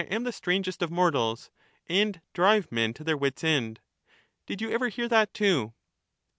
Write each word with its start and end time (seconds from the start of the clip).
Thtaetitus, 0.01 0.23
the 0.23 0.31
Strangest 0.31 0.81
of 0.81 0.89
mortals 0.89 1.51
and 1.87 2.21
drive 2.33 2.71
men 2.71 2.91
to 2.95 3.03
their 3.03 3.15
wits' 3.15 3.43
end. 3.43 3.81
Did 4.47 4.59
you 4.59 4.71
ever 4.71 4.89
hear 4.89 5.07
that 5.07 5.31
too 5.31 5.75